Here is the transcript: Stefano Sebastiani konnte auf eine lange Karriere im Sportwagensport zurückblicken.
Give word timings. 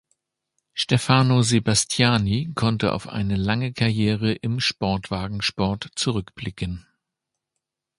Stefano 0.73 1.43
Sebastiani 1.43 2.51
konnte 2.55 2.91
auf 2.93 3.07
eine 3.07 3.35
lange 3.35 3.71
Karriere 3.71 4.33
im 4.33 4.59
Sportwagensport 4.59 5.89
zurückblicken. 5.93 6.87